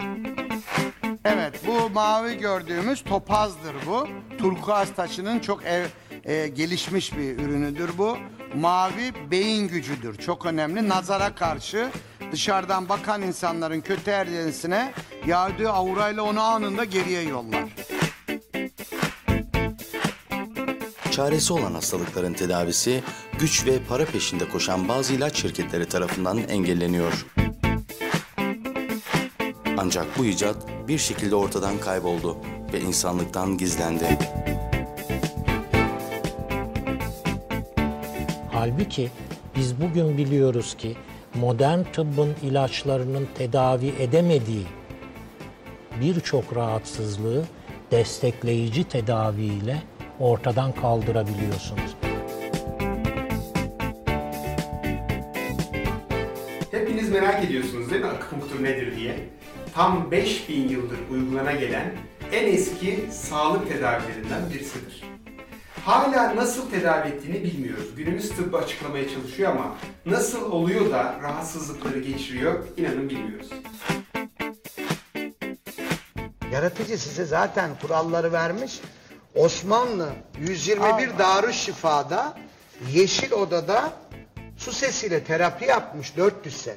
[1.32, 4.08] Evet bu mavi gördüğümüz topazdır bu.
[4.38, 5.86] Turkuaz taşının çok ev,
[6.24, 8.16] e, gelişmiş bir ürünüdür bu.
[8.54, 10.16] Mavi beyin gücüdür.
[10.16, 10.88] Çok önemli.
[10.88, 11.90] Nazara karşı
[12.32, 14.92] dışarıdan bakan insanların kötü enerjisine
[15.26, 17.64] yağdığı aurayla onu anında geriye yollar.
[21.10, 23.02] Çaresi olan hastalıkların tedavisi
[23.38, 27.26] güç ve para peşinde koşan bazı ilaç şirketleri tarafından engelleniyor.
[29.82, 30.56] Ancak bu icat
[30.88, 32.36] bir şekilde ortadan kayboldu
[32.72, 34.18] ve insanlıktan gizlendi.
[38.52, 39.10] Halbuki
[39.56, 40.96] biz bugün biliyoruz ki
[41.34, 44.66] modern tıbbın ilaçlarının tedavi edemediği
[46.00, 47.44] birçok rahatsızlığı
[47.90, 49.82] destekleyici tedaviyle
[50.18, 51.96] ortadan kaldırabiliyorsunuz.
[56.70, 59.16] Hepiniz merak ediyorsunuz değil mi akupunktur nedir diye?
[59.74, 61.92] Tam 5000 yıldır uygulana gelen
[62.32, 65.04] en eski sağlık tedavilerinden birisidir.
[65.84, 67.94] Hala nasıl tedavi ettiğini bilmiyoruz.
[67.96, 73.50] Günümüz tıbbı açıklamaya çalışıyor ama nasıl oluyor da rahatsızlıkları geçiriyor inanın bilmiyoruz.
[76.52, 78.80] Yaratıcı size zaten kuralları vermiş.
[79.34, 80.08] Osmanlı
[80.40, 82.38] 121 Darüşşifa'da
[82.92, 83.92] Yeşil Oda'da
[84.56, 86.76] su sesiyle terapi yapmış 400 sene.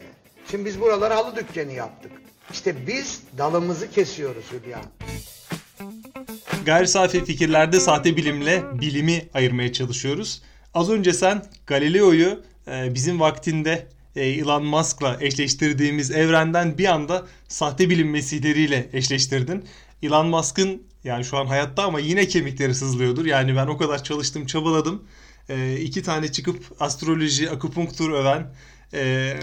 [0.52, 2.12] Şimdi biz buralara halı dükkanı yaptık.
[2.52, 4.82] İşte biz dalımızı kesiyoruz Hülya.
[6.66, 10.42] Gayri safi fikirlerde sahte bilimle bilimi ayırmaya çalışıyoruz.
[10.74, 17.90] Az önce sen Galileo'yu e, bizim vaktinde e, Elon Musk'la eşleştirdiğimiz evrenden bir anda sahte
[17.90, 19.66] bilim mesihleriyle eşleştirdin.
[20.04, 23.26] Elon Musk'ın yani şu an hayatta ama yine kemikleri sızlıyordur.
[23.26, 25.04] Yani ben o kadar çalıştım, çabaladım.
[25.50, 28.56] E, iki tane çıkıp astroloji, akupunktur öven,
[28.94, 29.34] e,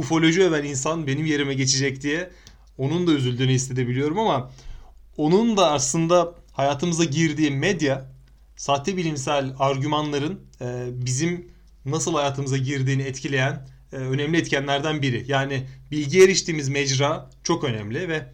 [0.00, 2.30] ufoloji öven insan benim yerime geçecek diye
[2.78, 4.50] onun da üzüldüğünü hissedebiliyorum ama
[5.16, 8.12] onun da aslında hayatımıza girdiği medya
[8.56, 11.48] sahte bilimsel argümanların e, bizim
[11.84, 15.24] nasıl hayatımıza girdiğini etkileyen e, önemli etkenlerden biri.
[15.28, 18.26] Yani bilgi eriştiğimiz mecra çok önemli ve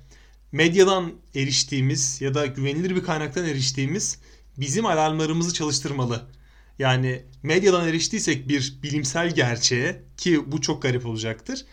[0.52, 4.18] medyadan eriştiğimiz ya da güvenilir bir kaynaktan eriştiğimiz
[4.59, 6.26] bizim alarmlarımızı çalıştırmalı.
[6.78, 11.64] Yani medyadan eriştiysek bir bilimsel gerçeğe ki bu çok garip olacaktır.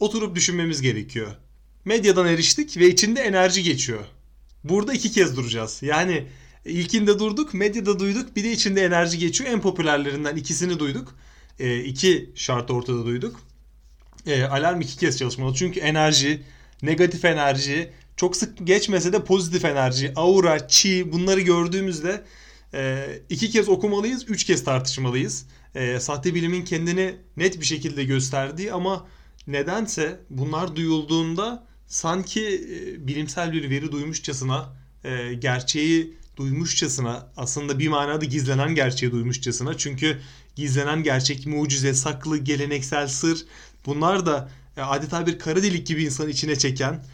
[0.00, 1.36] Oturup düşünmemiz gerekiyor.
[1.84, 4.04] Medyadan eriştik ve içinde enerji geçiyor.
[4.64, 5.78] Burada iki kez duracağız.
[5.82, 6.26] Yani
[6.64, 9.50] ilkinde durduk, medyada duyduk, bir de içinde enerji geçiyor.
[9.50, 11.14] En popülerlerinden ikisini duyduk.
[11.58, 13.40] E, iki şart ortada duyduk.
[14.26, 15.54] E, alarm iki kez çalışmalı.
[15.54, 16.42] Çünkü enerji,
[16.82, 22.24] negatif enerji, çok sık geçmese de pozitif enerji, aura, chi bunları gördüğümüzde
[22.74, 25.46] e, iki kez okumalıyız, üç kez tartışmalıyız.
[25.74, 29.06] E, sahte bilimin kendini net bir şekilde gösterdiği ama
[29.46, 34.72] nedense bunlar duyulduğunda sanki e, bilimsel bir veri duymuşçasına,
[35.04, 39.76] e, gerçeği duymuşçasına, aslında bir manada gizlenen gerçeği duymuşçasına.
[39.76, 40.20] Çünkü
[40.56, 43.46] gizlenen gerçek, mucize, saklı, geleneksel sır
[43.86, 47.04] bunlar da e, adeta bir kara delik gibi insanı içine çeken,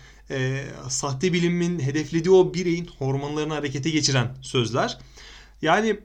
[0.89, 4.99] sahte bilimin hedeflediği o bireyin hormonlarını harekete geçiren sözler.
[5.63, 6.01] Yani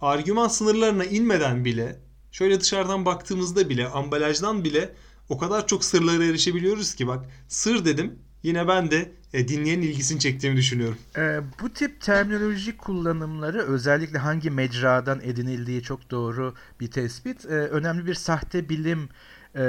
[0.00, 2.00] argüman sınırlarına inmeden bile,
[2.32, 4.94] şöyle dışarıdan baktığımızda bile, ambalajdan bile
[5.28, 10.20] o kadar çok sırlara erişebiliyoruz ki bak sır dedim yine ben de e, dinleyenin ilgisini
[10.20, 10.98] çektiğimi düşünüyorum.
[11.16, 17.44] E, bu tip terminoloji kullanımları özellikle hangi mecradan edinildiği çok doğru bir tespit.
[17.44, 19.08] E, önemli bir sahte bilim
[19.56, 19.60] e,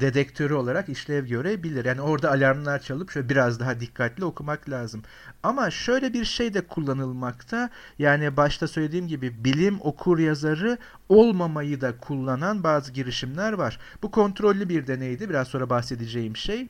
[0.00, 1.84] dedektörü olarak işlev görebilir.
[1.84, 5.02] Yani orada alarmlar çalıp şöyle biraz daha dikkatli okumak lazım.
[5.42, 7.70] Ama şöyle bir şey de kullanılmakta.
[7.98, 13.78] Yani başta söylediğim gibi bilim okur yazarı olmamayı da kullanan bazı girişimler var.
[14.02, 15.30] Bu kontrollü bir deneydi.
[15.30, 16.60] Biraz sonra bahsedeceğim şey.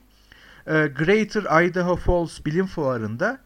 [0.66, 3.38] E, Greater Idaho Falls Bilim Fuarı'nda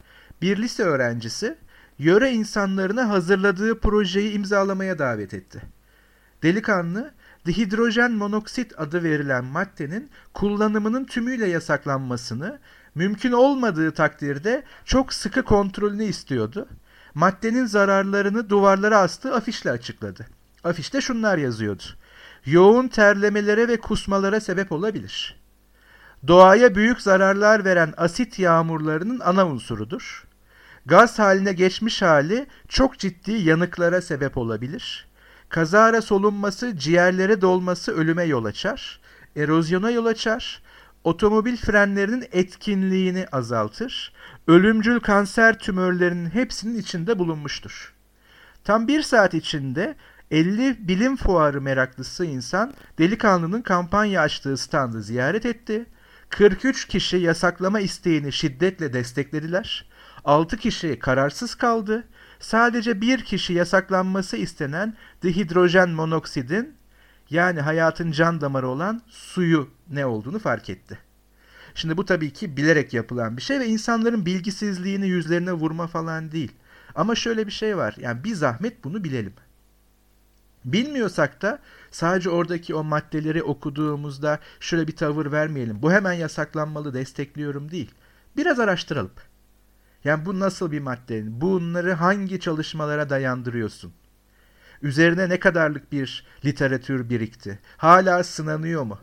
[0.42, 1.58] bir lise öğrencisi
[1.98, 5.62] yöre insanlarına hazırladığı projeyi imzalamaya davet etti.
[6.42, 7.14] Delikanlı
[7.46, 12.58] dihidrojen monoksit adı verilen maddenin kullanımının tümüyle yasaklanmasını,
[12.94, 16.68] mümkün olmadığı takdirde çok sıkı kontrolünü istiyordu.
[17.14, 20.26] Maddenin zararlarını duvarlara astığı afişle açıkladı.
[20.64, 21.82] Afişte şunlar yazıyordu.
[22.46, 25.40] Yoğun terlemelere ve kusmalara sebep olabilir.
[26.26, 30.24] Doğaya büyük zararlar veren asit yağmurlarının ana unsurudur.
[30.86, 35.08] Gaz haline geçmiş hali çok ciddi yanıklara sebep olabilir.
[35.48, 39.00] Kazara solunması, ciğerlere dolması ölüme yol açar.
[39.36, 40.62] Erozyona yol açar.
[41.04, 44.12] Otomobil frenlerinin etkinliğini azaltır.
[44.46, 47.94] Ölümcül kanser tümörlerinin hepsinin içinde bulunmuştur.
[48.64, 49.96] Tam bir saat içinde
[50.30, 55.86] 50 bilim fuarı meraklısı insan delikanlının kampanya açtığı standı ziyaret etti.
[56.28, 59.86] 43 kişi yasaklama isteğini şiddetle desteklediler.
[60.24, 62.04] 6 kişi kararsız kaldı
[62.44, 66.74] sadece bir kişi yasaklanması istenen dihidrojen monoksidin
[67.30, 70.98] yani hayatın can damarı olan suyu ne olduğunu fark etti.
[71.74, 76.52] Şimdi bu tabii ki bilerek yapılan bir şey ve insanların bilgisizliğini yüzlerine vurma falan değil.
[76.94, 77.94] Ama şöyle bir şey var.
[77.98, 79.32] Yani bir zahmet bunu bilelim.
[80.64, 81.58] Bilmiyorsak da
[81.90, 85.82] sadece oradaki o maddeleri okuduğumuzda şöyle bir tavır vermeyelim.
[85.82, 87.90] Bu hemen yasaklanmalı destekliyorum değil.
[88.36, 89.12] Biraz araştıralım.
[90.04, 91.40] Yani bu nasıl bir madde?
[91.40, 93.92] Bunları hangi çalışmalara dayandırıyorsun?
[94.82, 97.58] Üzerine ne kadarlık bir literatür birikti?
[97.76, 98.98] Hala sınanıyor mu?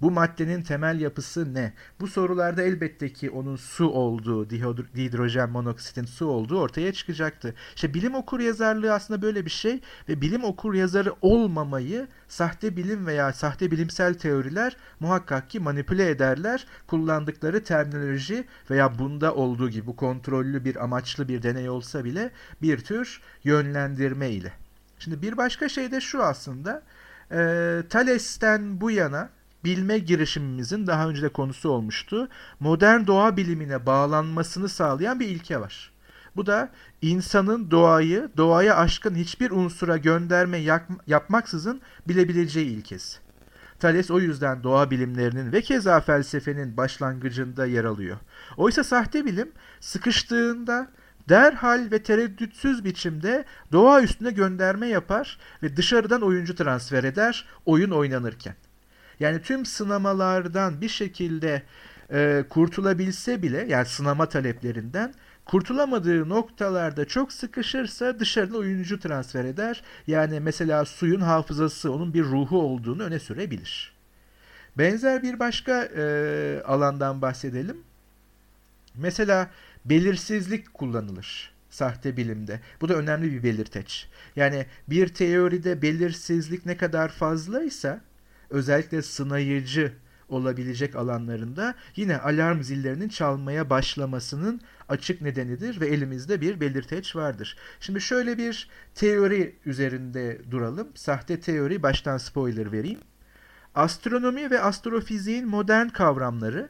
[0.00, 1.72] Bu maddenin temel yapısı ne?
[2.00, 7.54] Bu sorularda elbette ki onun su olduğu, dihidrojen monoksitin su olduğu ortaya çıkacaktı.
[7.74, 13.06] İşte bilim okur yazarlığı aslında böyle bir şey ve bilim okur yazarı olmamayı sahte bilim
[13.06, 16.66] veya sahte bilimsel teoriler muhakkak ki manipüle ederler.
[16.86, 22.30] Kullandıkları terminoloji veya bunda olduğu gibi bu kontrollü bir amaçlı bir deney olsa bile
[22.62, 24.52] bir tür yönlendirme ile.
[24.98, 26.82] Şimdi bir başka şey de şu aslında.
[27.30, 27.38] E,
[27.90, 32.28] Thales'ten bu yana bilme girişimimizin daha önce de konusu olmuştu.
[32.60, 35.92] Modern doğa bilimine bağlanmasını sağlayan bir ilke var.
[36.36, 36.70] Bu da
[37.02, 40.58] insanın doğayı doğaya aşkın hiçbir unsura gönderme
[41.06, 43.18] yapmaksızın bilebileceği ilkesi.
[43.78, 48.16] Thales o yüzden doğa bilimlerinin ve keza felsefenin başlangıcında yer alıyor.
[48.56, 50.88] Oysa sahte bilim sıkıştığında
[51.28, 58.54] derhal ve tereddütsüz biçimde doğa üstüne gönderme yapar ve dışarıdan oyuncu transfer eder oyun oynanırken.
[59.20, 61.62] Yani tüm sınamalardan bir şekilde
[62.12, 69.82] e, kurtulabilse bile yani sınama taleplerinden kurtulamadığı noktalarda çok sıkışırsa dışarıdan oyuncu transfer eder.
[70.06, 73.92] Yani mesela suyun hafızası onun bir ruhu olduğunu öne sürebilir.
[74.78, 77.76] Benzer bir başka e, alandan bahsedelim.
[78.94, 79.50] Mesela
[79.84, 82.60] belirsizlik kullanılır sahte bilimde.
[82.80, 84.08] Bu da önemli bir belirteç.
[84.36, 88.00] Yani bir teoride belirsizlik ne kadar fazlaysa
[88.50, 89.92] özellikle sınayıcı
[90.28, 97.56] olabilecek alanlarında yine alarm zillerinin çalmaya başlamasının açık nedenidir ve elimizde bir belirteç vardır.
[97.80, 100.88] Şimdi şöyle bir teori üzerinde duralım.
[100.94, 103.00] Sahte teori baştan spoiler vereyim.
[103.74, 106.68] Astronomi ve astrofiziğin modern kavramları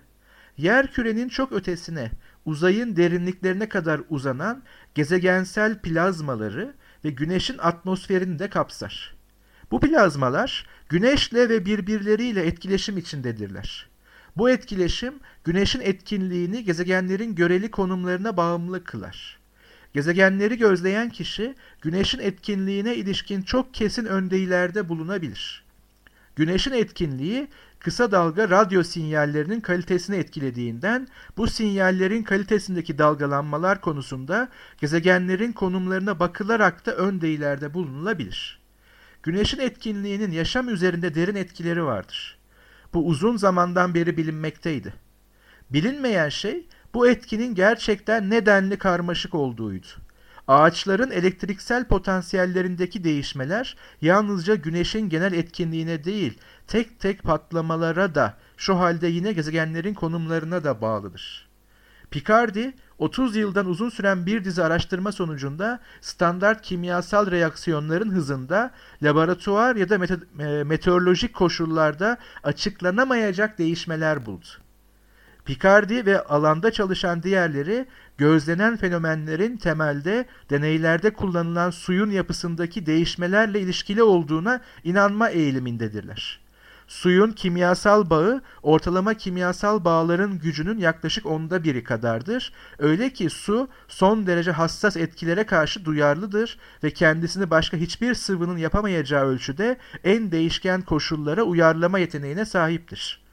[0.57, 2.11] yer kürenin çok ötesine,
[2.45, 4.63] uzayın derinliklerine kadar uzanan
[4.95, 9.16] gezegensel plazmaları ve güneşin atmosferini de kapsar.
[9.71, 13.89] Bu plazmalar güneşle ve birbirleriyle etkileşim içindedirler.
[14.37, 19.39] Bu etkileşim güneşin etkinliğini gezegenlerin göreli konumlarına bağımlı kılar.
[19.95, 25.65] Gezegenleri gözleyen kişi güneşin etkinliğine ilişkin çok kesin öndeyilerde bulunabilir.
[26.37, 27.49] Güneşin etkinliği
[27.79, 34.49] kısa dalga radyo sinyallerinin kalitesini etkilediğinden bu sinyallerin kalitesindeki dalgalanmalar konusunda
[34.79, 38.66] gezegenlerin konumlarına bakılarak da öndeyilerde bulunulabilir.
[39.27, 42.39] Güneşin etkinliğinin yaşam üzerinde derin etkileri vardır.
[42.95, 44.95] Bu uzun zamandan beri bilinmekteydi.
[45.71, 49.87] Bilinmeyen şey bu etkinin gerçekten nedenli karmaşık olduğuydu.
[50.49, 59.07] Ağaçların elektriksel potansiyellerindeki değişmeler yalnızca güneşin genel etkinliğine değil, tek tek patlamalara da şu halde
[59.07, 61.49] yine gezegenlerin konumlarına da bağlıdır.
[62.11, 68.71] Picardi 30 yıldan uzun süren bir dizi araştırma sonucunda standart kimyasal reaksiyonların hızında
[69.03, 74.47] laboratuvar ya da mete- meteorolojik koşullarda açıklanamayacak değişmeler buldu.
[75.45, 77.87] Picardi ve alanda çalışan diğerleri
[78.19, 86.46] gözlenen fenomenlerin temelde deneylerde kullanılan suyun yapısındaki değişmelerle ilişkili olduğuna inanma eğilimindedirler.
[86.87, 92.53] Suyun kimyasal bağı ortalama kimyasal bağların gücünün yaklaşık onda biri kadardır.
[92.79, 99.25] Öyle ki su son derece hassas etkilere karşı duyarlıdır ve kendisini başka hiçbir sıvının yapamayacağı
[99.25, 103.27] ölçüde en değişken koşullara uyarlama yeteneğine sahiptir.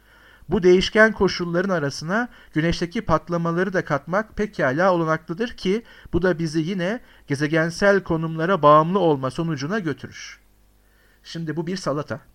[0.50, 7.00] Bu değişken koşulların arasına güneşteki patlamaları da katmak pekala olanaklıdır ki bu da bizi yine
[7.28, 10.40] gezegensel konumlara bağımlı olma sonucuna götürür.
[11.24, 12.33] Şimdi bu bir salata.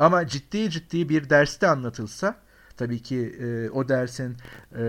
[0.00, 2.36] Ama ciddi ciddi bir derste anlatılsa
[2.76, 4.36] tabii ki e, o dersin
[4.72, 4.80] e,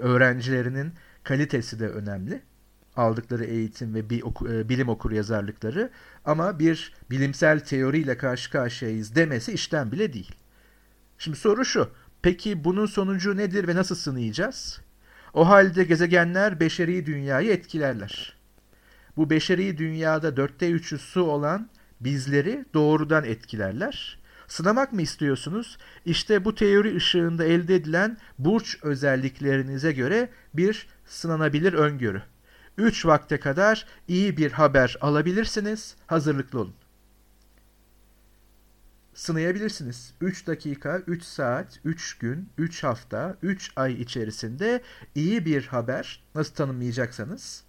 [0.00, 0.92] öğrencilerinin
[1.24, 2.42] kalitesi de önemli.
[2.96, 5.90] Aldıkları eğitim ve bir oku, e, bilim okur yazarlıkları
[6.24, 10.34] ama bir bilimsel teoriyle karşı karşıyayız demesi işten bile değil.
[11.18, 11.90] Şimdi soru şu.
[12.22, 14.80] Peki bunun sonucu nedir ve nasıl sınayacağız?
[15.34, 18.36] O halde gezegenler beşeri dünyayı etkilerler.
[19.16, 21.68] Bu beşeri dünyada dörtte üçü su olan
[22.00, 24.25] bizleri doğrudan etkilerler.
[24.48, 25.78] Sınamak mı istiyorsunuz?
[26.04, 32.22] İşte bu teori ışığında elde edilen burç özelliklerinize göre bir sınanabilir öngörü.
[32.78, 35.96] 3 vakte kadar iyi bir haber alabilirsiniz.
[36.06, 36.74] Hazırlıklı olun
[39.16, 40.14] sınayabilirsiniz.
[40.20, 44.82] 3 dakika, 3 saat, 3 gün, 3 hafta, 3 ay içerisinde
[45.14, 47.64] iyi bir haber nasıl tanımlayacaksanız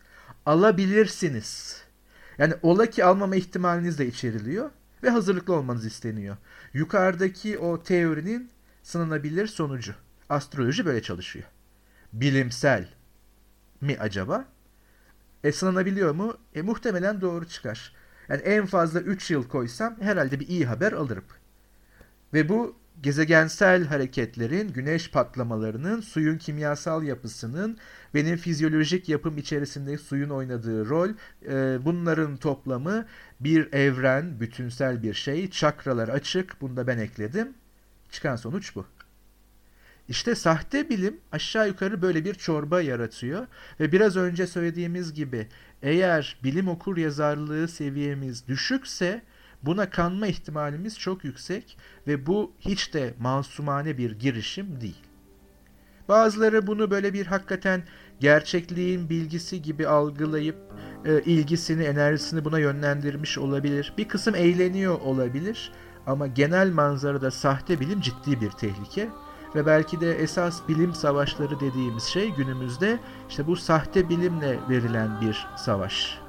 [0.46, 1.82] alabilirsiniz.
[2.38, 4.70] Yani ola ki almama ihtimaliniz de içeriliyor
[5.04, 6.38] ve hazırlıklı olmanız isteniyor.
[6.74, 8.50] Yukarıdaki o teorinin
[8.84, 9.94] sınanabilir sonucu.
[10.30, 11.46] Astroloji böyle çalışıyor.
[12.14, 12.90] Bilimsel
[13.82, 14.46] mi acaba?
[15.44, 16.38] E sınanabiliyor mu?
[16.56, 17.96] E muhtemelen doğru çıkar.
[18.30, 21.24] Yani en fazla 3 yıl koysam herhalde bir iyi haber alırım.
[22.34, 27.78] Ve bu gezegensel hareketlerin, güneş patlamalarının, suyun kimyasal yapısının,
[28.14, 31.10] benim fizyolojik yapım içerisinde suyun oynadığı rol,
[31.50, 33.06] e, bunların toplamı
[33.40, 37.54] bir evren, bütünsel bir şey, çakralar açık, bunu da ben ekledim.
[38.12, 38.86] Çıkan sonuç bu.
[40.10, 43.48] İşte sahte bilim aşağı yukarı böyle bir çorba yaratıyor
[43.80, 45.48] ve biraz önce söylediğimiz gibi
[45.82, 49.22] eğer bilim okur yazarlığı seviyemiz düşükse
[49.64, 51.78] buna kanma ihtimalimiz çok yüksek
[52.08, 55.04] ve bu hiç de masumane bir girişim değil.
[56.10, 57.84] Bazıları bunu böyle bir hakikaten
[58.20, 60.58] gerçekliğin bilgisi gibi algılayıp
[61.06, 63.94] e, ilgisini, enerjisini buna yönlendirmiş olabilir.
[63.98, 65.72] Bir kısım eğleniyor olabilir
[66.08, 69.10] ama genel manzarada sahte bilim ciddi bir tehlike
[69.56, 73.00] ve belki de esas bilim savaşları dediğimiz şey günümüzde
[73.30, 76.27] işte bu sahte bilimle verilen bir savaş.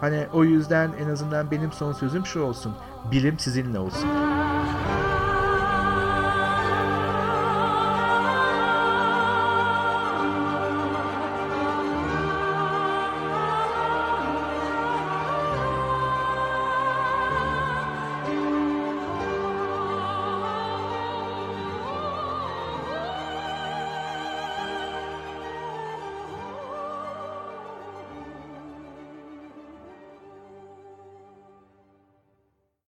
[0.00, 2.74] Hani o yüzden en azından benim son sözüm şu olsun.
[3.10, 4.08] Bilim sizinle olsun.